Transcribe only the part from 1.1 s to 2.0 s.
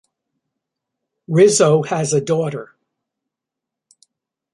Rizzo